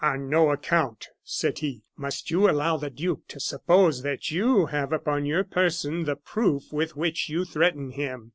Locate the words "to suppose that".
3.27-4.31